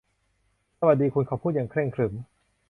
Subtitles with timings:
[0.79, 2.13] สวัสดีคุณ เขาพูดอย่างเคร่งขรึม